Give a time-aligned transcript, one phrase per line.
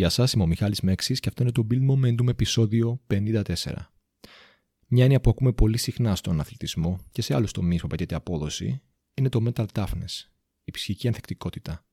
[0.00, 3.42] Γεια σας, είμαι ο Μιχάλης Μέξης και αυτό είναι το Build Momentum επεισόδιο 54.
[4.86, 8.82] Μια έννοια που ακούμε πολύ συχνά στον αθλητισμό και σε άλλους τομείς που απαιτείται απόδοση
[9.14, 10.28] είναι το mental toughness,
[10.64, 11.86] η ψυχική ανθεκτικότητα.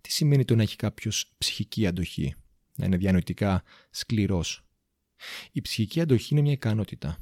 [0.00, 2.34] Τι σημαίνει το να έχει κάποιος ψυχική αντοχή,
[2.76, 4.64] να είναι διανοητικά σκληρός;
[5.52, 7.18] Η ψυχική αντοχή είναι μια ικανότητα.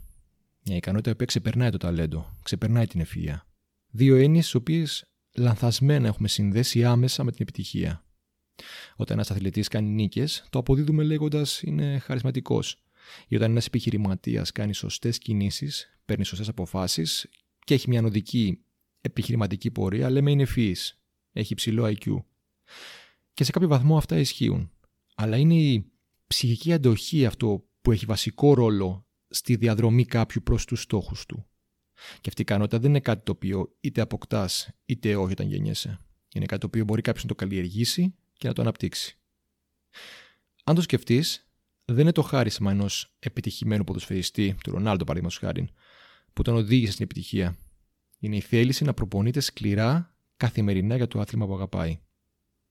[0.66, 3.46] Μια ικανότητα που ξεπερνάει το ταλέντο, ξεπερνάει την ευφυα.
[3.90, 5.04] Δύο έννοιες τι οποίες
[5.34, 8.04] λανθασμένα έχουμε συνδέσει άμεσα με την επιτυχία.
[8.96, 12.82] Όταν ένας αθλητής κάνει νίκες, το αποδίδουμε λέγοντας είναι χαρισματικός.
[13.28, 17.28] Ή όταν ένας επιχειρηματίας κάνει σωστές κινήσεις, παίρνει σωστές αποφάσεις
[17.64, 18.64] και έχει μια ανωδική
[19.00, 20.76] επιχειρηματική πορεία, λέμε είναι ευφυή.
[21.32, 22.22] Έχει υψηλό IQ.
[23.34, 24.70] Και σε κάποιο βαθμό αυτά ισχύουν.
[25.14, 25.92] Αλλά είναι η
[26.26, 31.46] ψυχική αντοχή αυτό που έχει βασικό ρόλο στη διαδρομή κάποιου προς τους στόχους του.
[32.20, 36.00] Και αυτή η ικανότητα δεν είναι κάτι το οποίο είτε αποκτάς είτε όχι όταν γεννιέσαι.
[36.34, 39.18] Είναι κάτι το οποίο μπορεί κάποιος να το καλλιεργήσει και να το αναπτύξει.
[40.64, 41.48] Αν το σκεφτείς,
[41.84, 45.68] δεν είναι το χάρισμα ενός επιτυχημένου ποδοσφαιριστή, του Ρονάλντο παραδείγματος χάρη,
[46.32, 47.56] που τον οδήγησε στην επιτυχία.
[48.18, 52.00] Είναι η θέληση να προπονείται σκληρά καθημερινά για το άθλημα που αγαπάει.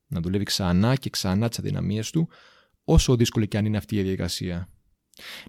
[0.07, 2.29] Να δουλεύει ξανά και ξανά τις αδυναμίες του,
[2.83, 4.69] όσο δύσκολη και αν είναι αυτή η διαδικασία.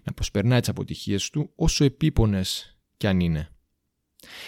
[0.03, 3.49] Να προσπερνάει τις αποτυχίες του, όσο επίπονες και αν είναι.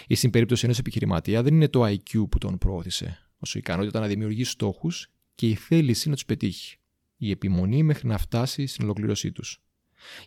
[0.08, 4.00] Ή στην περίπτωση ενός επιχειρηματία δεν είναι το IQ που τον προώθησε, όσο η ικανότητα
[4.00, 6.78] να δημιουργεί στόχους και η θέληση να τους πετύχει.
[7.18, 9.62] Η επιμονή μέχρι να φτάσει στην ολοκλήρωσή τους.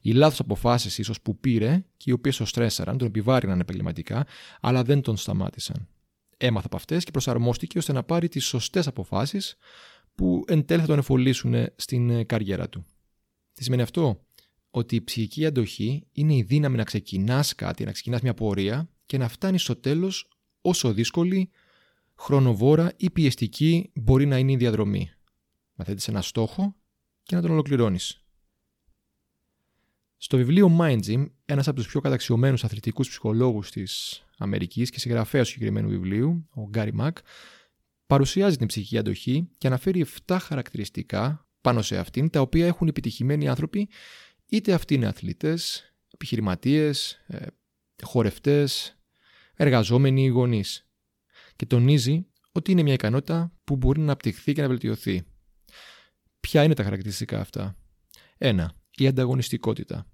[0.02, 4.26] Οι λάθος αποφάσεις ίσως που πήρε και οι οποίες το στρέσαραν, τον επιβάρυναν επαγγελματικά,
[4.60, 5.88] αλλά δεν τον σταμάτησαν.
[6.36, 9.56] Έμαθα από αυτές και προσαρμόστηκε ώστε να πάρει τις σωστές αποφάσεις
[10.14, 12.84] που εν τέλει θα τον εφολίσουν στην ε, καριέρα του.
[13.52, 14.20] Τι σημαίνει αυτό;
[14.70, 19.18] Ότι η ψυχική αντοχή είναι η δύναμη να ξεκινάς κάτι, να ξεκινάς μια πορεία και
[19.18, 20.28] να φτάνεις στο τέλος
[20.60, 21.50] όσο δύσκολη
[22.18, 25.10] χρονοβόρα ή πιεστική μπορεί να είναι η διαδρομή.
[25.74, 26.76] Να θέτεις ένα στόχο
[27.22, 28.20] και να τον ολοκληρώνεις.
[30.16, 35.46] Στο βιβλίο Mind Gym, ένας από τους πιο καταξιωμένους αθλητικούς ψυχολόγους της Αμερικής και συγγραφέας
[35.46, 37.18] του συγκεκριμένου βιβλίου, ο Γκάρι Μακ,
[38.06, 43.48] παρουσιάζει την ψυχική αντοχή και αναφέρει 7 χαρακτηριστικά πάνω σε αυτήν, τα οποία έχουν επιτυχημένοι
[43.48, 43.88] άνθρωποι,
[44.46, 47.46] είτε αυτοί είναι αθλητές, επιχειρηματίες, ε,
[48.02, 48.98] χορευτές,
[49.54, 50.85] εργαζόμενοι ή γονείς
[51.56, 55.22] και τονίζει ότι είναι μια ικανότητα που μπορεί να αναπτυχθεί και να βελτιωθεί.
[56.40, 57.76] Ποια είναι τα χαρακτηριστικά αυτά;
[58.38, 58.66] 1.
[58.96, 60.06] Η ανταγωνιστικότητα.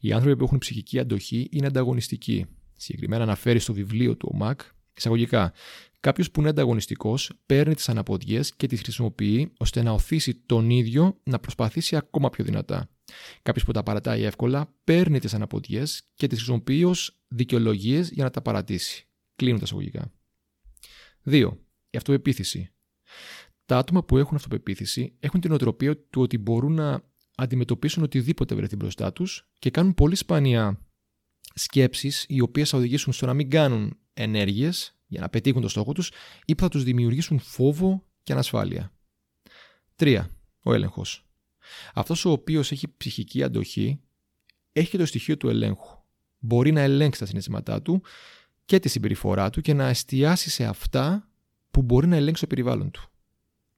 [0.00, 2.46] Οι άνθρωποι που έχουν ψυχική αντοχή είναι ανταγωνιστικοί.
[2.76, 4.60] Συγκεκριμένα αναφέρει στο βιβλίο του ο Μακ,
[4.96, 5.52] εισαγωγικά,
[6.00, 11.20] κάποιος που είναι ανταγωνιστικός παίρνει τις αναποδιές και τις χρησιμοποιεί ώστε να οθήσει τον ίδιο
[11.22, 12.90] να προσπαθήσει ακόμα πιο δυνατά.
[13.42, 18.30] Κάποιος που τα παρατάει εύκολα παίρνει τις αναποδιές και τις χρησιμοποιεί ως δικαιολογίες για να
[18.30, 19.08] τα παρατήσει.
[19.36, 20.12] Κλείνουν τα εισαγωγικά.
[21.30, 21.50] 2.
[21.90, 22.72] Η αυτοπεποίθηση.
[23.66, 27.02] Τα άτομα που έχουν αυτοπεποίθηση έχουν την οτροπία του ότι μπορούν να
[27.36, 30.80] αντιμετωπίσουν οτιδήποτε βρεθεί μπροστά τους και κάνουν πολύ σπάνια
[31.54, 35.92] σκέψεις οι οποίες θα οδηγήσουν στο να μην κάνουν ενέργειες για να πετύχουν το στόχο
[35.92, 36.12] τους
[36.44, 38.92] ή που θα τους δημιουργήσουν φόβο και ανασφάλεια.
[39.96, 40.24] 3.
[40.62, 41.26] Ο έλεγχος.
[41.94, 44.00] Αυτός ο οποίος έχει ψυχική αντοχή
[44.72, 45.98] έχει και το στοιχείο του ελέγχου.
[46.38, 48.02] Μπορεί να ελέγξει τα συναισθήματά του
[48.68, 51.28] και τη συμπεριφορά του και να εστιάσει σε αυτά
[51.70, 53.10] που μπορεί να ελέγξει το περιβάλλον του.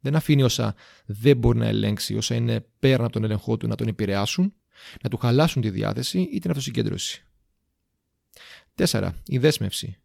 [0.00, 0.74] Δεν αφήνει όσα
[1.06, 4.54] δεν μπορεί να ελέγξει, όσα είναι πέραν από τον έλεγχό του να τον επηρεάσουν,
[5.02, 7.26] να του χαλάσουν τη διάθεση ή την αυτοσυγκέντρωση.
[8.74, 9.10] 4.
[9.26, 9.96] Η δέσμευση.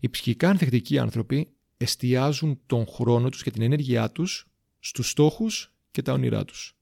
[0.00, 4.48] Οι ψυχικά ανθεκτικοί άνθρωποι εστιάζουν τον χρόνο τους και την ενέργειά τους
[4.78, 6.76] στους στόχους και τα όνειρά τους.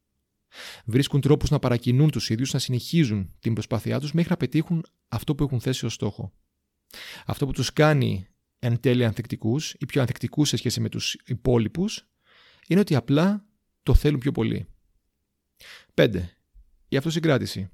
[0.85, 5.35] Βρίσκουν τρόπους να παρακινούν τους ίδιους να συνεχίζουν την προσπάθειά τους μέχρι να πετύχουν αυτό
[5.35, 6.33] που έχουν θέσει ως στόχο.
[7.27, 8.27] Αυτό που τους κάνει
[8.59, 12.07] εν τέλει ανθεκτικούς ή πιο ανθεκτικούς σε σχέση με τους υπόλοιπους
[12.69, 13.45] είναι ότι απλά
[13.83, 14.67] το θέλουν πιο πολύ.
[15.95, 16.23] 5.
[16.89, 17.71] Η αυτοσυγκράτηση.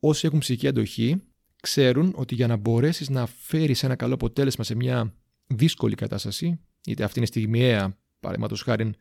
[0.00, 1.22] Όσοι έχουν ψυχική αντοχή
[1.60, 5.14] ξέρουν ότι για να μπορέσεις να φέρεις ένα καλό αποτέλεσμα σε μια
[5.46, 8.94] δύσκολη κατάσταση, είτε αυτή είναι στιγμιαία, παραδείγματος χάρη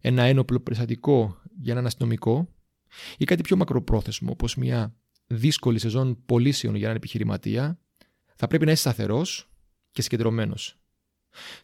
[0.00, 2.48] ένα ένοπλο περιστατικό για έναν αστυνομικό,
[3.16, 4.94] ή κάτι πιο μακροπρόθεσμο, όπως μια
[5.26, 7.78] δύσκολη σεζόν πωλήσεων για έναν επιχειρηματία,
[8.34, 9.50] θα πρέπει να είσαι σταθερός
[9.90, 10.78] και συγκεντρωμένος.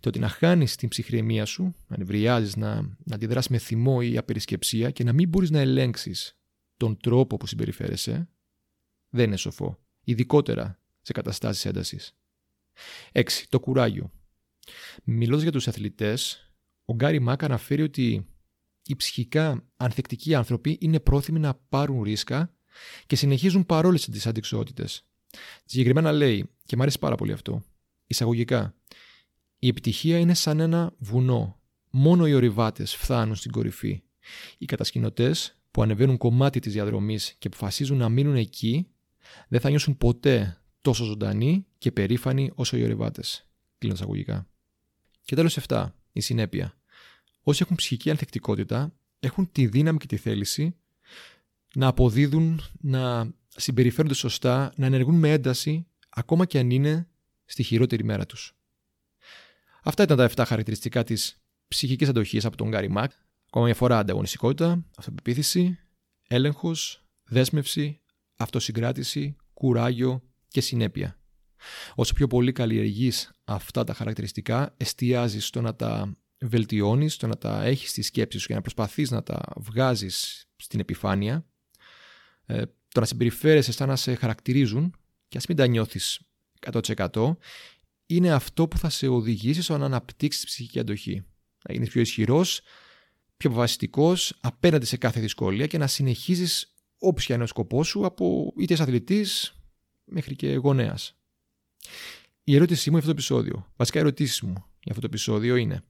[0.01, 2.75] Το ότι να χάνεις την ψυχραιμία σου, να νευριάζεις, να,
[3.05, 6.39] να αντιδράσει με θυμό ή απερισκεψία και να μην μπορείς να ελέγξεις
[6.77, 8.29] τον τρόπο που συμπεριφέρεσαι,
[9.09, 9.79] δεν είναι σοφό.
[10.05, 12.17] Ειδικότερα σε καταστάσεις έντασης.
[13.13, 13.23] 6.
[13.49, 14.11] Το κουράγιο.
[15.05, 16.51] Μιλώντας για τους αθλητές,
[16.85, 18.27] ο Γκάρι Μάκα αναφέρει ότι
[18.83, 22.55] οι ψυχικά ανθεκτικοί άνθρωποι είναι πρόθυμοι να πάρουν ρίσκα
[23.07, 25.10] και συνεχίζουν παρόλες τις αντικσότητες.
[25.65, 27.63] Συγκεκριμένα λέει, και μου αρέσει πάρα πολύ αυτό,
[28.07, 28.75] εισαγωγικά,
[29.59, 31.61] η επιτυχία είναι σαν ένα βουνό.
[31.91, 34.03] Μόνο οι ορειβάτες φτάνουν στην κορυφή.
[34.59, 38.87] Οι κατασκηνωτές που ανεβαίνουν κομμάτι της διαδρομής και αποφασίζουν να μείνουν εκεί
[39.49, 43.49] δεν θα νιώσουν ποτέ τόσο ζωντανοί και περήφανοι όσο οι ορειβάτες.
[43.79, 44.49] Κλείνω τα αγωγικά.
[45.23, 45.89] Και τέλος 7.
[46.13, 46.75] Η συνέπεια.
[47.43, 50.77] Όσοι έχουν ψυχική ανθεκτικότητα έχουν τη δύναμη και τη θέληση
[51.75, 57.09] να αποδίδουν, να συμπεριφέρονται σωστά, να ενεργούν με ένταση, ακόμα και αν είναι
[57.45, 58.55] στη χειρότερη μέρα τους.
[59.83, 63.13] Αυτά ήταν τα 7 χαρακτηριστικά της ψυχικής αντοχής από τον Γκάρι Μάκ.
[63.47, 65.79] Ακόμα μια φορά ανταγωνιστικότητα, αυτοπεποίθηση,
[66.29, 68.01] έλεγχος, δέσμευση,
[68.37, 71.19] αυτοσυγκράτηση, κουράγιο και συνέπεια.
[71.95, 77.65] Όσο πιο πολύ καλλιεργείς αυτά τα χαρακτηριστικά, εστιάζεις στο να τα βελτιώνεις, στο να τα
[77.65, 81.47] έχεις στη σκέψη σου και να προσπαθείς να τα βγάζεις στην επιφάνεια,
[82.47, 84.95] ε, το να συμπεριφέρεσαι σαν να σε χαρακτηρίζουν
[85.29, 86.21] και ας μην τα νιώθεις
[86.73, 87.37] 100%
[88.07, 91.25] είναι αυτό που θα σε οδηγήσει στο να αναπτύξεις ψυχική αντοχή.
[91.69, 92.61] Να γίνεις πιο ισχυρός,
[93.37, 98.53] πιο αποφασιστικός απέναντι σε κάθε δυσκολία και να συνεχίζεις όποιος είναι ο σκοπός σου, από
[98.59, 99.55] είτε αθλητής
[100.05, 101.15] μέχρι και γονέας.
[102.45, 105.57] Η ερώτησή μου για αυτό το επεισόδιο, βασικά οι ερωτήσεις μου για αυτό το επεισόδιο
[105.57, 105.85] είναι: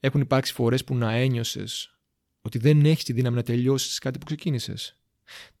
[0.00, 1.98] Έχουν υπάρξει φορές που να ένιωσες
[2.40, 4.97] ότι δεν έχεις τη δύναμη να τελειώσεις κάτι που ξεκίνησες;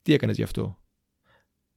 [0.02, 0.78] Τι έκανες γι' αυτό;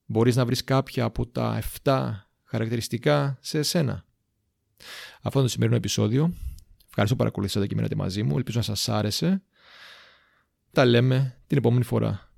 [0.06, 2.12] Μπορείς να βρεις κάποια από τα 7
[2.44, 4.06] χαρακτηριστικά σε εσένα.
[5.22, 6.34] Αυτό είναι το σημερινό επεισόδιο.
[6.88, 8.38] Ευχαριστώ που παρακολουθήσατε και μείνατε μαζί μου.
[8.38, 9.44] Ελπίζω να σας άρεσε.
[10.72, 12.31] Τα λέμε την επόμενη φορά.